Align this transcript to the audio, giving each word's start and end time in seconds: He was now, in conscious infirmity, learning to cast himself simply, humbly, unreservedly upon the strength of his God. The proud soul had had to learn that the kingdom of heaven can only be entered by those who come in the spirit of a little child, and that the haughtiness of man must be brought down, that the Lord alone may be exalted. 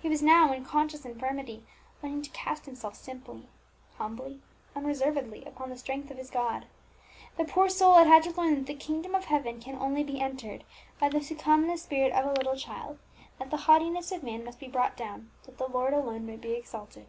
He 0.00 0.08
was 0.08 0.22
now, 0.22 0.50
in 0.54 0.64
conscious 0.64 1.04
infirmity, 1.04 1.62
learning 2.02 2.22
to 2.22 2.30
cast 2.30 2.64
himself 2.64 2.96
simply, 2.96 3.42
humbly, 3.98 4.40
unreservedly 4.74 5.44
upon 5.44 5.68
the 5.68 5.76
strength 5.76 6.10
of 6.10 6.16
his 6.16 6.30
God. 6.30 6.64
The 7.36 7.44
proud 7.44 7.70
soul 7.72 7.96
had 7.98 8.06
had 8.06 8.22
to 8.22 8.30
learn 8.30 8.54
that 8.54 8.64
the 8.66 8.72
kingdom 8.72 9.14
of 9.14 9.26
heaven 9.26 9.60
can 9.60 9.76
only 9.78 10.02
be 10.02 10.22
entered 10.22 10.64
by 10.98 11.10
those 11.10 11.28
who 11.28 11.36
come 11.36 11.64
in 11.64 11.68
the 11.68 11.76
spirit 11.76 12.14
of 12.14 12.24
a 12.24 12.32
little 12.32 12.56
child, 12.56 12.98
and 13.38 13.50
that 13.50 13.50
the 13.54 13.64
haughtiness 13.64 14.10
of 14.10 14.22
man 14.22 14.42
must 14.42 14.58
be 14.58 14.68
brought 14.68 14.96
down, 14.96 15.30
that 15.44 15.58
the 15.58 15.68
Lord 15.68 15.92
alone 15.92 16.24
may 16.24 16.36
be 16.36 16.52
exalted. 16.54 17.06